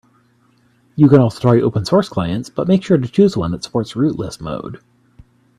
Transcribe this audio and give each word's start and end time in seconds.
You 0.95 1.07
can 1.09 1.19
also 1.19 1.39
try 1.39 1.61
open 1.61 1.85
source 1.85 2.09
clients, 2.09 2.49
but 2.49 2.67
make 2.67 2.83
sure 2.83 2.97
to 2.97 3.07
choose 3.07 3.37
one 3.37 3.51
that 3.51 3.63
supports 3.63 3.95
rootless 3.95 4.41
mode. 4.41 4.81